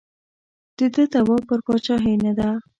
[0.77, 2.49] د ده دعوا پر پاچاهۍ نه ده.